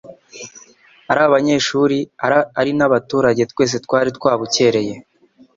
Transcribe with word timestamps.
Ari 1.11 1.21
abanyeshuri 1.29 1.97
ari 2.59 2.71
n'abaturage 2.77 3.43
twese 3.51 3.75
twari 3.85 4.09
twabukereye. 4.17 4.93